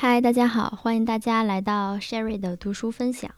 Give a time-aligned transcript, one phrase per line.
[0.00, 3.28] 嗨，大家好，欢迎大家来到 Sherry 的读书分享。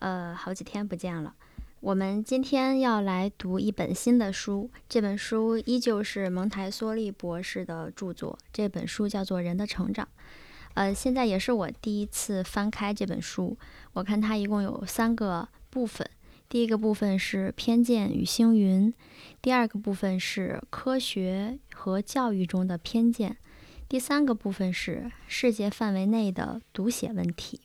[0.00, 1.34] 呃，好几天不见了。
[1.80, 8.38] 我们今天要来读一本新的书，这本书依旧是蒙台梭利博士的著作。
[8.52, 10.04] 这本书叫做《人的成长》。
[10.74, 13.56] 呃，现在也是我第一次翻开这本书。
[13.94, 16.06] 我看它一共有三个部分。
[16.50, 18.92] 第一个部分是偏见与星云，
[19.40, 23.38] 第二个部分是科学和教育中的偏见。
[23.88, 27.60] 第三个部分是世界范围内的读写问题。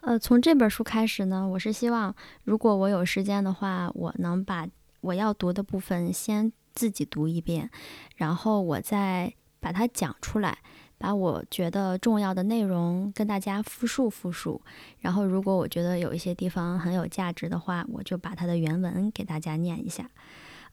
[0.00, 2.14] 呃，从这本书开始呢，我是希望，
[2.44, 4.66] 如果我有时间的话，我能把
[5.02, 7.70] 我要读的部分先自己读一遍，
[8.16, 10.56] 然后我再把它讲出来，
[10.96, 14.62] 把我觉得重要的内容跟大家复述复述。
[15.00, 20.08] 然后，如果我觉得有一些地方很有价值的话，我就把它的原文给大家念一下。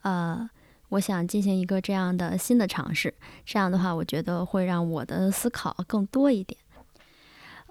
[0.04, 0.50] 呃。
[0.92, 3.14] 我想进行一个这样的新的尝试，
[3.46, 6.60] 这样的话，我觉得会让我的思考更多一点。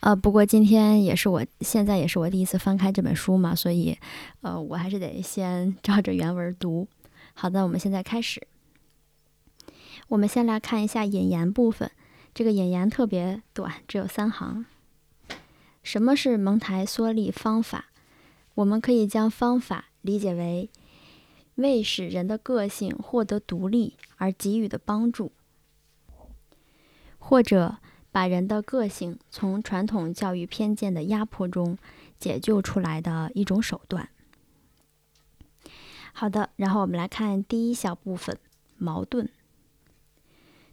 [0.01, 3.98] 呃，不过今天也是我现在也是我第一次翻开这本书嘛，所以，
[4.41, 6.88] 呃，我还是得先照着原文读。
[7.35, 8.46] 好的，我们现在开始。
[10.09, 11.91] 我们先来看一下引言部分，
[12.32, 14.65] 这个引言特别短，只有三行。
[15.82, 17.91] 什么是蒙台梭利方法？
[18.54, 20.71] 我们可以将方法理解为。
[21.61, 25.33] 为使人的个性获得独立而给予的帮助，
[27.19, 27.79] 或者
[28.13, 31.79] 把人的个性从传统教育偏见的压迫中
[32.19, 34.09] 解救出来的一种手段。
[36.13, 38.37] 好的，然后我们来看第一小部分：
[38.77, 39.29] 矛盾。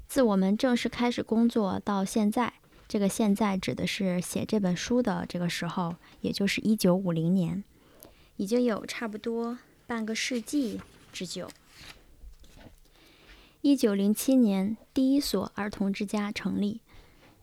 [0.07, 2.53] 自我们正式开始工作到现在，
[2.87, 7.63] 这个“现在”指的是写这本书的这个时候，也就是一九五零年，
[8.37, 9.59] 已经有差不多。
[9.87, 10.81] 半个世纪
[11.13, 11.49] 之久。
[13.61, 16.81] 一九零七年，第一所儿童之家成立。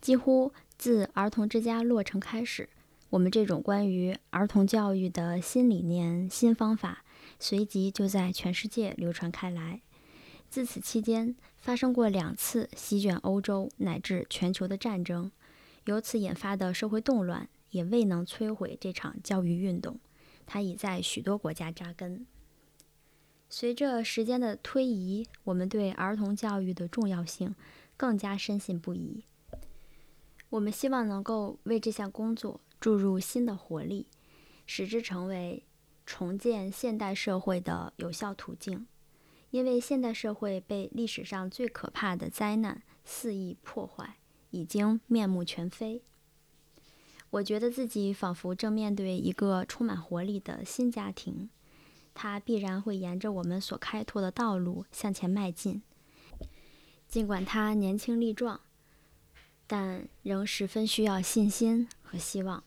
[0.03, 2.69] 几乎自儿童之家落成开始，
[3.09, 7.03] 我们这种关于儿童教育的新理念、新方法，
[7.41, 9.81] 随即就在全世界流传开来。
[10.51, 15.33] 自此期间，发生过两次席卷欧洲乃至全球的战争，
[15.87, 19.99] 由此引发的社会动乱也未能摧毁这场教育运动，
[20.45, 22.27] 它已在许多国家扎根。
[23.57, 27.55] 随着时间的推移，我们对儿童教育的重要性
[27.97, 29.23] 更加深信不疑。
[30.51, 34.09] 我们希望能够为这项工作注入新的活力，
[34.67, 35.63] 使之成为
[36.05, 38.89] 重建现代社会的有效途径。
[39.53, 44.17] 因为现代社会被历史上最可怕的灾难肆意破坏，
[44.51, 46.03] 已经面目全非。
[47.31, 51.49] 我觉得自己仿佛正面对一个充满活力的新家庭。
[52.15, 55.83] 它必然会沿着我们所开拓的道路向前迈进，
[57.09, 58.61] 尽管它年轻力壮，
[59.67, 62.63] 但仍十分需要信心和希望。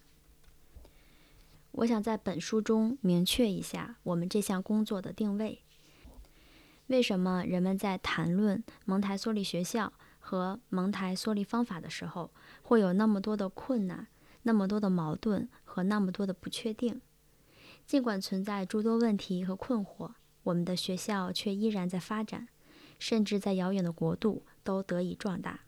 [1.72, 5.62] 我想在本书中明确一下我们这项工作的定位。
[6.88, 12.31] 为什么人们在谈论蒙台梭利学校和蒙台梭利方法的时候，
[12.63, 14.07] 会有那么多的困难、
[14.44, 17.00] 那么多的矛盾和那么多的不确定？
[17.88, 20.12] 尽管存在诸多问题和困惑，
[20.44, 22.50] 我们的学校却依然在发展，
[23.00, 25.62] 甚至在遥远的国度都得以壮大。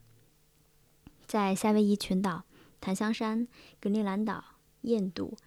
[1.25, 2.43] 在夏威夷群岛、
[2.81, 3.47] 檀香山、
[3.79, 4.43] 格陵兰岛、
[4.81, 5.37] 印度、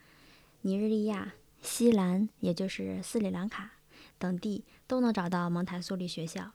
[0.62, 3.72] 尼日利亚、西兰（也就是斯里兰卡）
[4.18, 6.52] 等地都能找到蒙台梭利学校。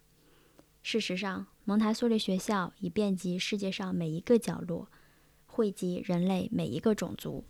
[0.82, 4.88] 事实上，蒙台梭利学校已遍及世界上每一个角落，
[5.46, 7.46] 惠及人类每一个种族。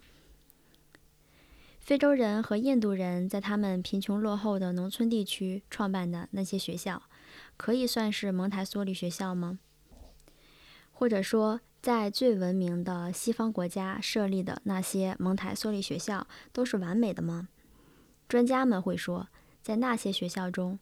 [1.87, 7.01] 非洲人和印度人在他们贫穷落后的农村地区创办的那些学校，
[7.55, 9.57] 可以算是蒙台梭利学校吗？
[10.91, 17.47] 或者说，在最文明的西方国家设立的那些蒙台梭利学校都是完美的吗？
[18.27, 19.29] 专家们会说，
[19.63, 20.77] 在那些学校中，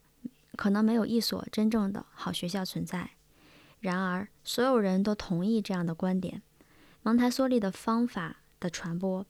[0.55, 3.11] 可能没有一所真正的好学校存在。
[3.79, 6.41] 然而，所有人都同意这样的观点：
[7.03, 9.23] 蒙台梭利的方法的传播。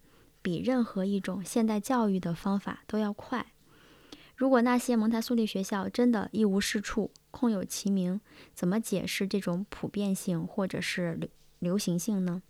[0.45, 3.47] 比任何一种现代教育的方法都要快。
[4.36, 8.21] 如果那些蒙台梭利学校真的一无是处、空有其名，
[8.53, 11.27] 怎么解释这种普遍性或者是流
[11.57, 12.44] 流行性呢？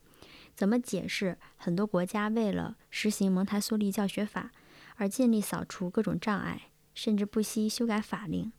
[0.53, 4.51] 怎么解释很多国家为了实行蒙台梭利教学法
[4.97, 6.63] 而尽力扫除各种障碍，
[6.93, 8.51] 甚至不惜修改法令？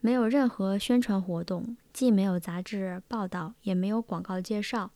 [0.00, 4.90] 没有任何宣传活动，既没有杂志报道，也没有广告介绍。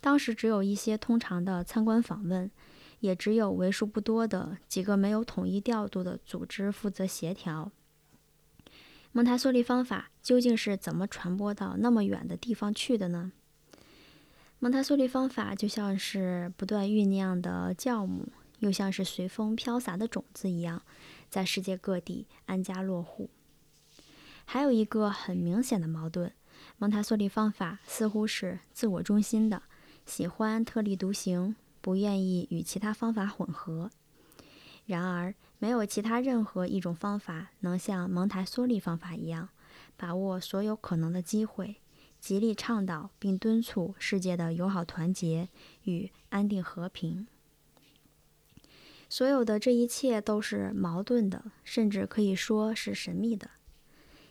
[0.00, 2.50] 当时只有一些通常的参观访问。
[3.04, 7.70] 也只有为数不多的几个没有统一调度的组织负责协调。
[9.12, 13.32] 蒙台梭利方法究竟是怎么传播到那么远的地方去的呢？
[14.58, 20.82] 蒙台梭利方法就像是不断酝酿的酵母，又像是随风飘洒的种子一样，
[21.28, 23.28] 在世界各地安家落户。
[24.46, 26.32] 还有一个很明显的矛盾：
[26.78, 29.62] 蒙台梭利方法似乎是自我中心的，
[30.06, 31.54] 喜欢特立独行，
[31.84, 33.90] 不愿意与其他方法混合。
[34.86, 39.50] 然而，没有其他任何一种方法能像蒙台梭利方法一样，
[39.94, 41.76] 把握所有可能的机会，
[42.18, 45.50] 极力倡导并敦促世界的友好团结
[45.82, 47.26] 与安定和平。
[49.10, 53.50] 所有的这一切都是矛盾的，甚至可以说是神秘的。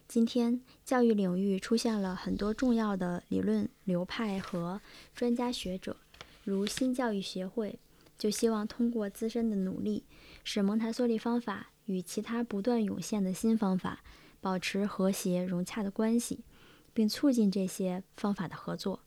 [0.07, 4.81] 今天，教育领域出现了很多重要的理论流派和
[5.15, 5.97] 专家学者，
[6.43, 7.79] 如新教育协会，
[8.17, 10.03] 就希望通过自身的努力。
[10.43, 14.03] 使蒙台梭利方法与其他不断涌现的新方法
[14.41, 16.43] 保持和谐融洽的关系，
[16.93, 18.99] 并促进这些方法的合作。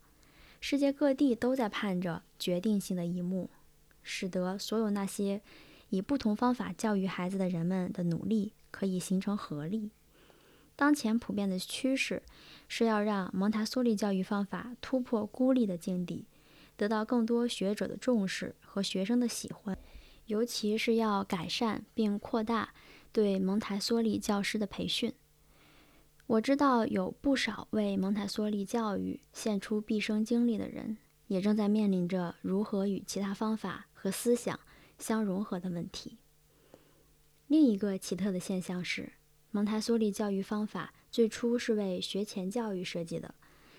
[0.60, 3.50] 世界各地都在盼着决定性的一幕，
[4.02, 5.42] 使得所有那些
[5.90, 9.90] 以不同方法教育孩子的人们的努力可以形成合力。
[10.74, 12.22] 当前普遍的趋势
[12.68, 16.26] 是要让蒙台梭利教育方法突破孤立的境地，
[16.76, 19.76] 得到更多学者的重视和学生的喜欢。
[20.26, 22.74] 尤其是要改善并扩大
[23.12, 25.12] 对蒙台梭利教师的培训。
[26.26, 34.58] 我知道有不少为蒙台梭利教育献出毕生精力的人，也正在面临着如何与其他方法和思想
[34.98, 36.18] 相融合的问题。
[37.46, 39.12] 另一个奇特的现象是，
[39.52, 43.32] 蒙台梭利教育方法最初是为学前教育设计的，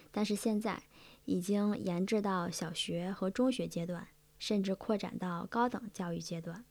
[0.09, 0.81] 但是现在
[1.27, 4.07] 已经延至到小学和中学阶段。
[4.39, 6.63] 甚至扩展到高等教育阶段。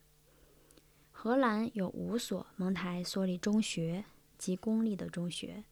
[1.11, 4.05] 荷兰有五所蒙台梭利中学
[4.39, 5.65] 及公立的中学，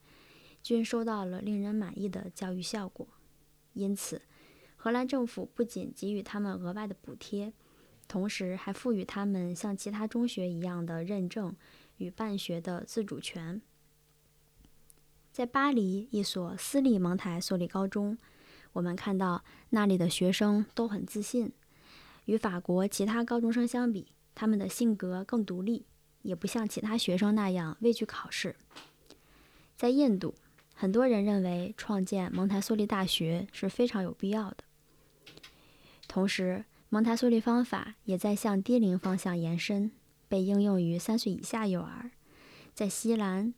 [0.61, 3.07] 均收到了令人满意的教育效果。
[3.75, 4.23] 因此，
[4.75, 7.53] 荷兰政府不仅给予他们额外的补贴，
[8.09, 11.55] 同时还赋予他们像其他中学一样的认证
[11.99, 13.63] 与办学的自主权。
[15.31, 18.19] 在巴黎一所私立蒙台梭利高中，
[18.75, 21.51] 我们看到那里的学生都很自信。
[22.27, 25.85] 与法国其他高中生相比，他们的性格更独立，
[26.23, 28.57] 也不像其他学生那样畏惧考试。
[29.77, 30.35] 在印度，
[30.75, 34.59] 很多人认为创建蒙台梭利大学是非常有必要的。
[36.09, 39.91] 同时，蒙台梭利方法也在向低龄方向延伸，
[40.29, 42.11] 被应用于三岁以下幼儿。
[42.73, 43.53] 在西兰，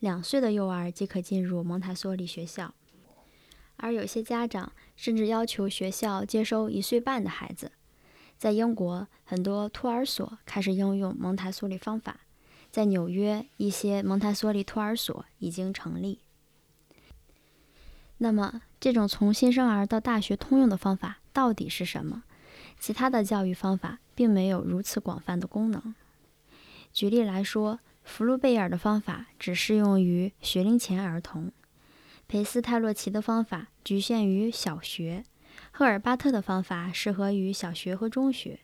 [0.00, 2.74] 两岁的幼儿即可进入蒙台梭利学校，
[3.76, 7.72] 而有些家长甚至要求学校接收一岁半的孩子。
[8.36, 12.20] 在英国，很多托儿所开始应用蒙台梭利方法。
[12.70, 16.18] 在纽约，一些蒙台梭利托儿所已经成立。
[18.18, 22.24] 那么，这种从新生儿到大学通用的方法到底是什么？
[22.80, 25.94] 其他的教育方法并没有如此广泛的功能。
[26.92, 31.50] 举例来说，福禄贝尔的方法只适用于学龄前儿童；
[32.26, 35.24] 裴斯泰洛奇的方法局限于小学。
[35.70, 38.60] 赫尔巴特的方法适合于小学和中学，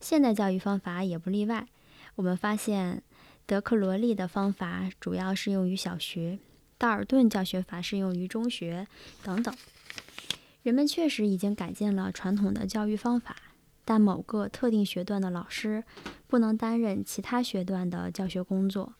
[0.00, 1.68] 现代教育方法也不例外。
[2.16, 3.02] 我们发现，
[3.46, 6.38] 德克罗利的方法主要适用于小学，
[6.78, 8.86] 道尔顿教学法适用于中学，
[9.22, 9.54] 等等。
[10.62, 13.36] 人们确实已经改进了传统的教育方法，
[13.84, 15.84] 但某个特定学段的老师
[16.26, 18.94] 不能担任其他学段的教学工作。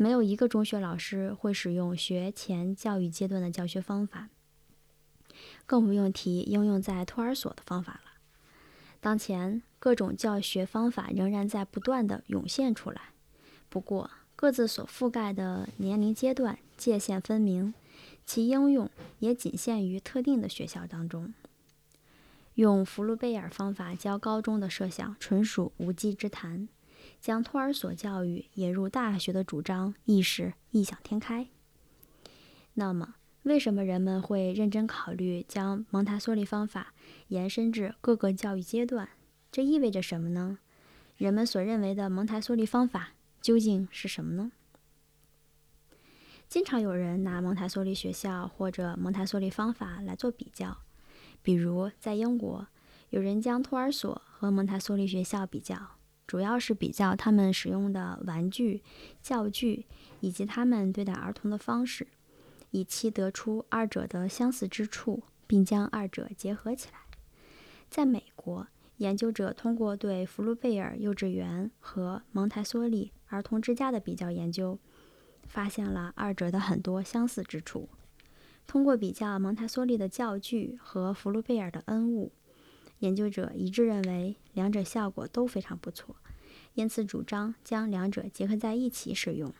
[0.00, 4.30] 没有一个中学老师会使用学前教育阶段的教学方法。
[5.66, 8.12] 更不用提应用在托儿所的方法了。
[8.98, 13.10] 当前，各种教学方法仍然在不断的涌现出来，
[13.68, 17.74] 不过各自所覆盖的年龄阶段界限分明，
[18.24, 18.88] 其应用
[19.18, 21.34] 也仅限于特定的学校当中。
[22.54, 26.68] 用福禄贝尔方法教高中的设想纯属无稽之谈，
[27.20, 31.48] 将托儿所教育引入大学的主张亦是异想天开。
[32.74, 33.16] 那么？
[33.44, 36.92] 为什么人们会认真考虑将蒙台梭利方法
[37.28, 39.08] 延伸至各个教育阶段？
[39.50, 40.58] 这意味着什么呢？
[41.16, 44.52] 人们所认为的蒙台梭利方法究竟是什么呢？
[46.48, 50.76] 经常有人拿蒙台梭利学校或者蒙台梭利方法来做比较，
[51.42, 52.66] 比如在英国，
[53.08, 55.92] 有人将托儿所和蒙台梭利学校比较，
[56.30, 58.84] 主要是比较他们使用的玩具、
[59.20, 59.86] 教具
[60.20, 62.06] 以及他们对待儿童的方式。
[62.70, 67.00] 以期得出二者的相似之处，并将二者结合起来。
[67.88, 68.68] 在美国，
[68.98, 74.78] 研究者通过对福禄贝尔幼稚园和蒙台梭利儿童之家的比较研究，
[75.48, 77.88] 发现了二者的很多相似之处。
[78.68, 82.30] 通过比较蒙台梭利的教具和福禄贝尔的恩物，
[83.00, 86.16] 研究者一致认为两者效果都非常不错，
[86.74, 89.52] 因此主张将两者结合在一起使用。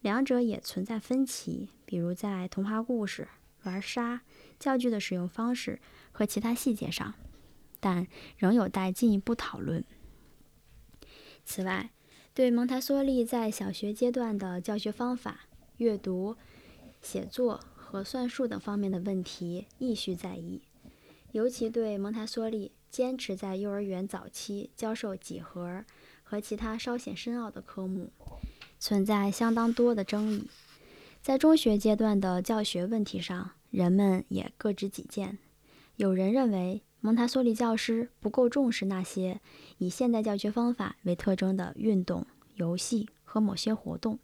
[0.00, 3.28] 两者也存在分歧，比如在童话故事、
[3.62, 4.22] 玩沙、
[4.58, 7.14] 教具的使用方式和其他细节上，
[7.78, 9.84] 但仍有待进一步讨论。
[11.44, 11.90] 此外，
[12.34, 16.36] 对蒙台梭利在小学阶段的教学方法、阅读、
[17.00, 20.62] 写作和算术等方面的问题亦需在意，
[21.32, 25.84] 尤其对蒙台梭利坚持在幼儿园早期教授几何
[26.22, 28.10] 和其他稍显深奥的科目。
[28.78, 30.48] 存在相当多的争议，
[31.22, 35.38] 在中学阶段的教学问题上，人们也各执己见。
[35.96, 39.40] 有人认为蒙台梭利教师不够重视那些
[39.78, 44.18] 以现代教学方法为特征的运动、游戏和某些活动，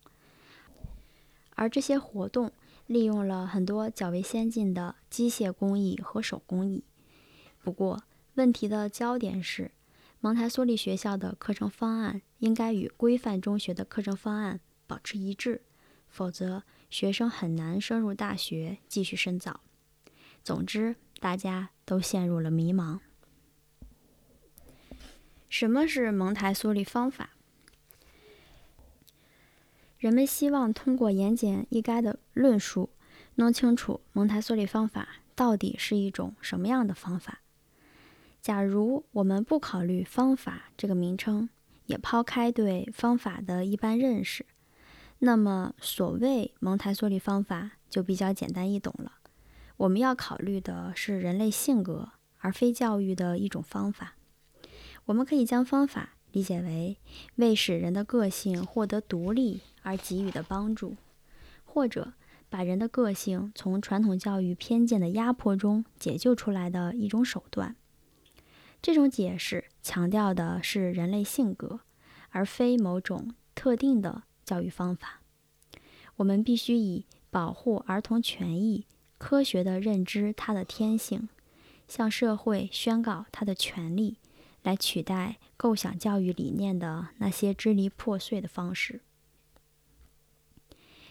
[1.54, 2.50] 而这些活动
[2.86, 6.84] 利用了很多较为先进的机械工艺和手工艺。
[7.68, 8.02] 不过，
[8.36, 9.70] 问题的焦点是。
[10.20, 15.60] 蒙台梭利学校的课程方案应该与规范中学的课程方案保持一致，
[16.08, 19.60] 否则学生很难升入大学继续深造。
[20.42, 23.00] 总之，大家都陷入了迷茫。
[25.50, 27.34] 什么是蒙台梭利方法？
[29.98, 32.88] 人们希望通过言简意赅的论述，
[33.34, 37.40] 弄清楚蒙台梭利方法到底是一种什么样的方法。
[38.40, 41.48] 假如我们不考虑“方法”这个名称，
[41.86, 44.46] 也抛开对方法的一般认识，
[45.18, 49.12] 那么所谓蒙台梭利方法就比较简单易懂了。
[49.76, 54.14] 我们要考虑的是人类性格，而非教育的一种方法。
[55.06, 56.98] 我们可以将方法理解为
[57.36, 60.96] 为使人的个性获得独立而给予的帮助，
[61.64, 62.12] 或者
[62.48, 67.76] 把人的个性从传统教育偏见的压迫中解救出来的一种手段。
[68.80, 71.80] 这种解释强调的是人类性格，
[72.30, 75.20] 而非某种特定的教育方法。
[76.16, 78.86] 我们必须以保护儿童权益、
[79.18, 81.28] 科学的认知他的天性、
[81.86, 84.18] 向社会宣告他的权利，
[84.62, 89.00] 来取代构想教育理念的那些支离破碎的方式。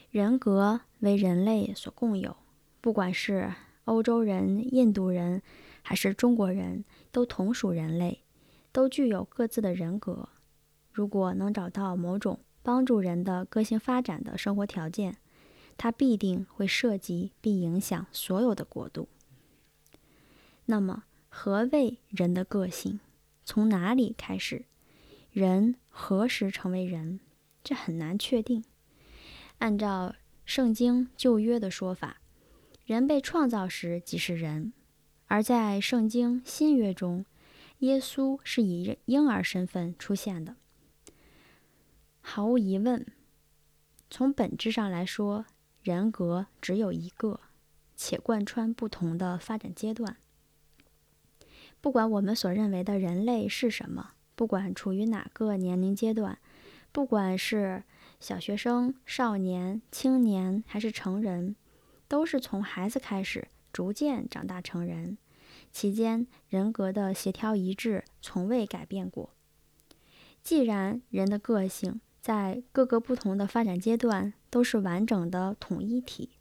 [0.10, 2.38] 人格为人类所共有，
[2.80, 5.42] 不管是欧洲人、印度人。
[5.88, 8.22] 还是中国人都同属人类，
[8.74, 10.28] 都具有各自的人格。
[10.92, 15.16] 如果能找到某种帮助人的个性发展的生活条件，
[15.78, 19.08] 它必定会涉及并影响所有的国度。
[20.66, 23.00] 那么，何谓人的个性？
[23.46, 24.66] 从哪里开始？
[25.32, 27.22] 人何时成为人？
[27.64, 28.66] 这很难确定。
[29.60, 30.14] 按照
[30.44, 32.18] 圣经旧约的说法，
[32.84, 34.74] 人被创造时即是人。
[35.28, 37.26] 而在圣经新约中，
[37.80, 40.56] 耶稣是以婴儿身份出现的。
[42.22, 43.06] 毫无疑问，
[44.10, 45.46] 从本质上来说，
[45.82, 47.40] 人格只有一个，
[47.96, 50.18] 且贯穿不同的发展阶段。
[51.80, 56.40] 不管我们所认为的人类是什么，不管处于哪个年龄阶段，
[56.92, 57.84] 不管是
[58.20, 61.56] 小学生、少年、青年还是成人，
[62.08, 63.50] 都是从孩子开始。
[63.78, 65.20] 逐渐长大成人，
[65.72, 69.30] 期间人格的协调一致从未改变过。
[70.42, 76.32] 既然人的个性在各个不同的发展阶段都是完整的统一体，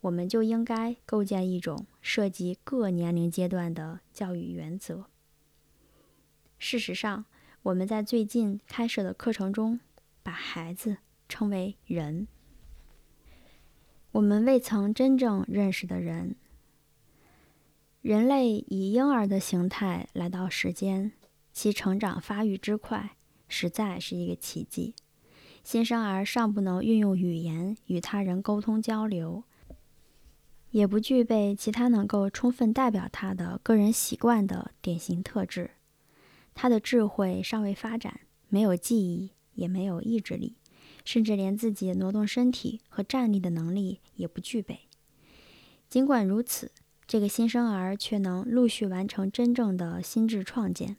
[0.00, 5.04] 我们就应该构建一种涉及各年龄阶段的教育原则。
[6.58, 7.24] 事实上，
[7.62, 9.78] 我们在最近开设的课程中，
[10.24, 10.96] 把孩子
[11.28, 12.26] 称为人，
[14.10, 16.34] 我们未曾真正认识的人。
[18.04, 21.12] 人类以婴儿的形态来到世间，
[21.54, 23.16] 其成长发育之快，
[23.48, 24.94] 实在是一个奇迹。
[25.62, 29.44] 新生儿尚不能运用语言与他人沟通交流，
[30.72, 35.70] 也不具备其他能够充分代表他的个人习惯的典型特质。
[36.52, 38.20] 他的智慧尚未发展，
[38.50, 40.56] 没有记忆，也没有意志力，
[41.06, 44.80] 甚至连自己挪动身体和站立的能力也不具备。
[45.88, 46.70] 尽管如此，
[47.14, 50.96] 这个新生儿却能陆续完成真正的心智创建。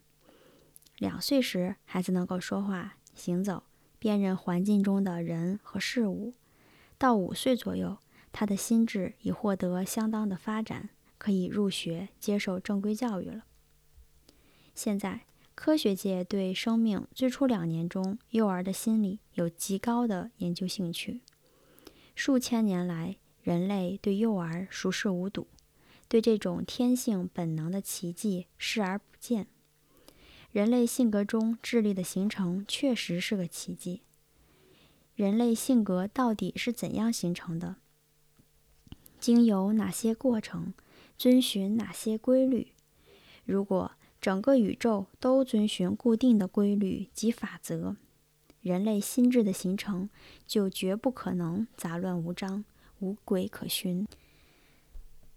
[0.98, 3.64] 两岁时，孩子能够说话、行走，
[4.00, 6.32] 辨认环境中的人和事物；
[6.98, 7.98] 到五岁左右，
[8.32, 13.44] 他的心智已获得相当的发展，可以入学接受正规教育了。
[14.74, 21.20] 现在，科学界对生命最初两年中幼儿的心理有极高的研究兴趣。
[22.16, 25.48] 数千年来，人类对幼儿熟视无睹，
[26.08, 29.48] 对这种天性本能的奇迹视而不见。
[30.52, 34.02] 人类性格中智力的形成确实是个奇迹。
[35.16, 37.76] 人类性格到底是怎样形成的？
[39.20, 40.74] 经由哪些过程？
[41.18, 42.74] 遵循哪些规律？
[43.46, 47.96] 如果整个宇宙都遵循固定的规律及法则，
[48.62, 50.10] 人类心智的形成
[50.46, 52.66] 就绝不可能杂乱无章、
[53.00, 54.08] 无轨可循。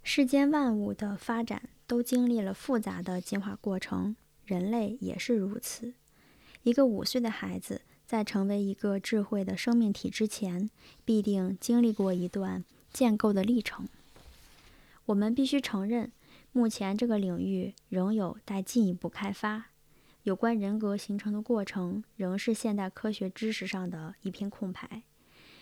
[0.02, 5.95] 世间万物的发展都经历了复杂的进化过程，人类也是如此。
[6.62, 10.71] 一个五岁的孩子在成为一个智慧的生命体之前，
[11.05, 13.87] 必定经历过一段建构的历程。
[15.07, 16.11] 我们必须承认，
[16.52, 19.67] 目前这个领域仍有待进一步开发。
[20.25, 25.02] 有关人格形成的过程，仍是现代科学知识上的一片空白，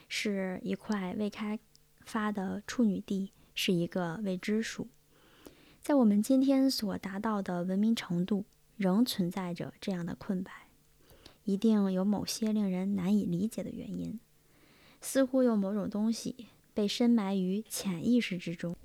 [0.09, 1.59] 是一块未开
[2.05, 4.87] 发的处女地，是一个未知数。
[5.83, 8.45] 在我们今天所达到的文明程度，
[8.77, 10.53] 仍存在着这样的空白，
[11.43, 14.21] 一定有某些令人难以理解的原因。
[15.01, 18.77] 似乎有某种东西被深埋于潜意识之中。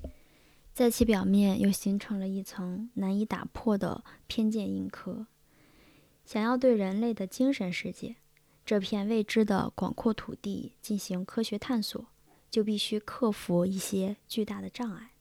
[0.73, 5.27] 在其表面又形成了一层难以打破的偏见印刻。
[6.23, 8.15] 想要对人类的精神世界
[8.65, 12.05] 这片未知的广阔土地进行科学探索，
[12.51, 15.13] 就必须克服一些巨大的障碍。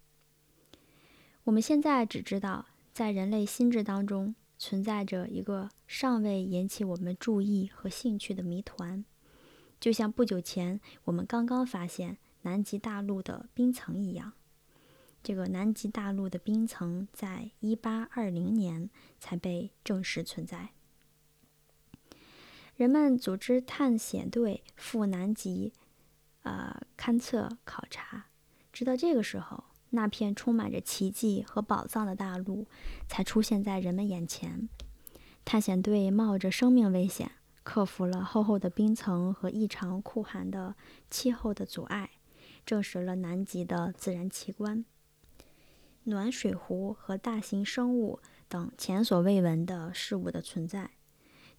[1.44, 9.04] 我们现在只知道，在人类心智当中存在着一个尚未引起我们注意和兴趣的谜团，
[9.80, 14.34] 就像不久前我们刚刚发现南极大陆的冰层一样。
[15.22, 20.70] 这个南极大陆的冰层在1820年才被证实存在。
[22.76, 25.74] 人们组织探险队赴南极，
[26.42, 28.26] 呃，勘测考察。
[28.72, 32.66] 直到这个时候，那片充满着奇迹和宝藏的大陆
[33.08, 34.68] 才出现在人们眼前。
[35.44, 40.76] 探险队冒着生命危险，克服了厚厚的冰层和异常酷寒的
[41.10, 42.10] 气候的阻碍，
[42.64, 44.84] 证实了南极的自然奇观。
[46.04, 50.92] 暖水湖和大型生物等前所未闻的事物的存在，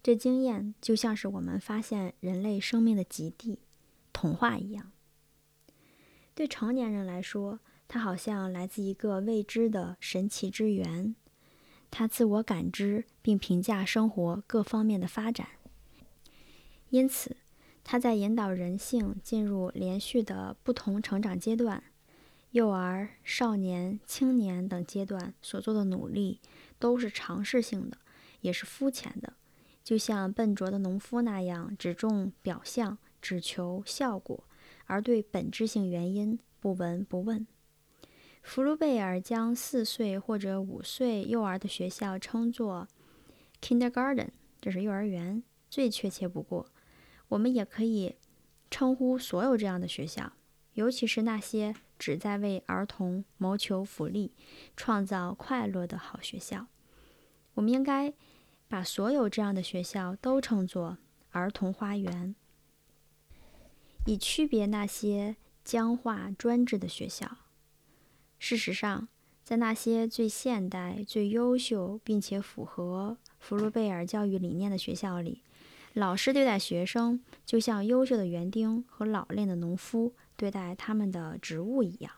[0.02, 3.60] 这经验就像是我们发现人类生命的极地
[4.12, 4.92] 童话一样。
[6.34, 11.14] 对成年人来说，它好像来自一个未知的神奇之源。
[11.90, 15.46] 他自我感知并评价生活各方面的发展，
[16.88, 17.36] 因此
[17.84, 21.82] 他在引导人性进入连续的不同成长阶段。
[22.52, 26.40] 幼儿、少年、青年等阶段所做的努力
[26.78, 27.98] 都是尝试性的，
[28.40, 29.34] 也是肤浅的，
[29.84, 34.44] 就像笨拙的农夫那样，只重表象，只求效果，
[34.84, 37.46] 而对本质性原因不闻不问。
[38.42, 42.88] 福卢贝尔将四岁或者五岁幼儿的学校称作
[43.62, 44.28] kindergarten，
[44.60, 46.66] 这是幼儿园，最确切不过。
[47.28, 48.16] 我们也可以
[48.68, 50.32] 称呼所有这样的学校。
[50.74, 54.32] 尤其是那些旨在为儿童谋求福利、
[54.74, 56.66] 创造快乐的好学校，
[57.52, 58.12] 我们应该
[58.68, 60.96] 把所有这样的学校都称作
[61.30, 62.34] 儿童花园，
[64.04, 67.38] 以区别那些僵化专制的学校。
[68.38, 69.08] 事实上，
[69.44, 75.42] 在那些最现代、最优秀并且符合福禄贝尔教育理念的学校里，
[75.92, 80.14] 老师对待学生就像优秀的园丁和老练的农夫。
[80.34, 82.14] 对待他们的植物一样，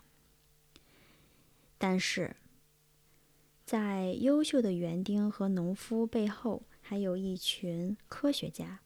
[1.76, 2.36] 但是，
[3.66, 8.80] 在优秀的园丁和农夫背后，还有一群科学家。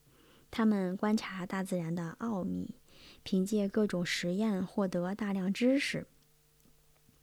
[0.51, 2.75] 他们观察大自然的奥秘，
[3.23, 6.07] 凭借各种实验获得大量知识，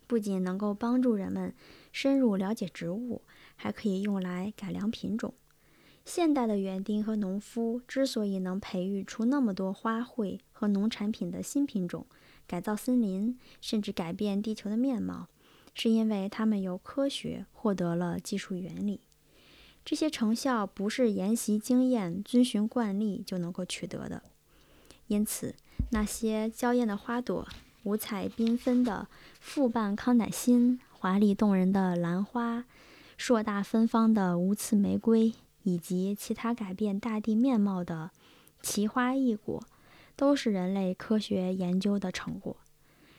[0.07, 1.53] 不仅能够帮助人们
[1.91, 3.21] 深入了解植物，
[3.55, 5.33] 还可以用来改良品种。
[6.03, 12.05] 现代的园丁和农夫之所以能培育出那么多花卉和农产品的新品种，
[12.45, 15.27] 改造森林，甚至改变地球的面貌，
[15.73, 19.01] 是因为他们由科学获得了技术原理。
[19.83, 24.21] 这些成效不是研习经验、遵循惯例就能够取得的。
[25.07, 25.55] 因此，
[25.91, 27.47] 那些娇艳的花朵、
[27.83, 29.07] 五彩缤纷的
[29.39, 32.65] 复瓣康乃馨、华丽动人的兰花、
[33.17, 35.33] 硕大芬芳的无刺玫瑰。
[35.67, 38.11] 以及其他改变大地面貌的
[38.61, 39.59] 奇花异果，
[40.15, 42.55] 都是人类科学研究的成果，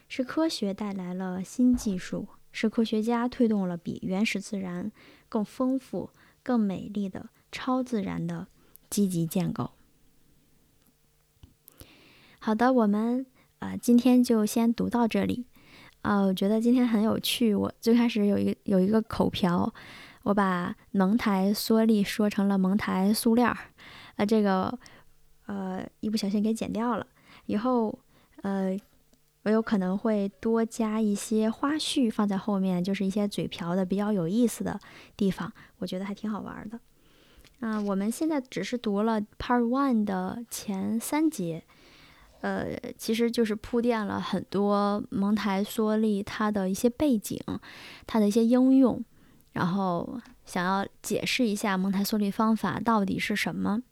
[0.08, 4.92] 是科学带来了新技术，是科学家推动了比原始自然
[5.28, 6.10] 更丰富、
[6.44, 8.46] 更美丽的超自然的
[8.88, 9.72] 积极建构。
[12.46, 13.26] 好的，我们
[13.58, 15.46] 呃，今天就先读到这里。
[16.02, 17.52] 啊，我觉得今天很有趣。
[17.52, 19.74] 我最开始有一有一个口瓢，
[20.22, 23.58] 我把蒙台梭利说成了蒙台塑料儿，
[24.14, 24.78] 啊，这个
[25.46, 27.04] 呃一不小心给剪掉了。
[27.46, 27.98] 以后
[28.42, 28.78] 呃
[29.42, 34.78] 我有可能会多加一些花絮放在后面，就是一些嘴瓢的比较有意思的
[35.16, 36.78] 地方，我觉得还挺好玩的。
[37.58, 41.64] 啊，我们现在只是读了 Part One 的前三节。
[42.42, 47.40] 呃，其实就是铺垫了很多蒙台梭利它的一些背景，
[48.06, 49.02] 它的一些应用，
[49.52, 53.82] 然后想要解释一下蒙台梭利方法到底是什么，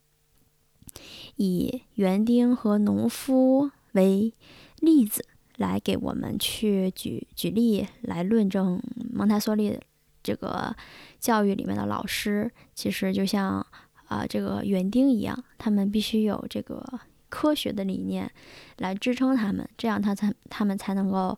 [1.36, 4.32] 以园丁和农夫为
[4.78, 5.24] 例子
[5.56, 8.80] 来给我们去举举例来论证
[9.12, 9.80] 蒙台梭利
[10.22, 10.76] 这个
[11.18, 13.66] 教育里面的老师，其实就像
[14.06, 17.00] 啊这个园丁一样，他们必须有这个。
[17.34, 18.30] 科学的理念
[18.78, 21.36] 来支撑他们，这样他才他们才能够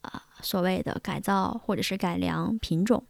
[0.00, 3.04] 啊所谓的改造或者是改良品种。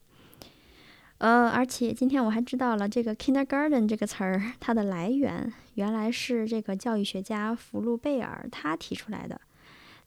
[1.17, 9.41] 呃，而且今天我还知道了这个 kindergarten 这个词儿，它的来源原来是这个教育学家福禄贝尔他提出来的。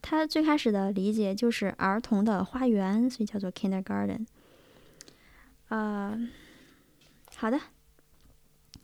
[0.02, 4.28] 他最开始的理解就是儿童的花园，所以叫做 kindergarten。
[5.70, 6.16] 呃，
[7.36, 7.60] 好的。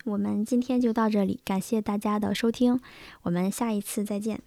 [0.06, 2.80] 我们今天就到这里，感谢大家的收听，
[3.24, 4.40] 我们下一次再见。